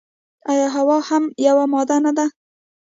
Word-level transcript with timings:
ایا 0.49 0.67
هوا 0.75 0.97
هم 1.09 1.23
یوه 1.47 1.63
ماده 1.73 1.97
ده 2.05 2.09
که 2.13 2.13
نه. 2.17 2.25